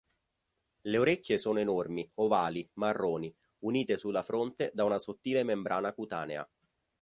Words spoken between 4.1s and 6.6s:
fronte da una sottile membrana cutanea.